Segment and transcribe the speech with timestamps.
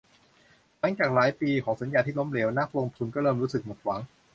[0.79, 3.99] หลังจากหลายปีของสัญญาที่ล้มเหลว นักลงทุนก็เริ่มรู้สึกหมดหวัง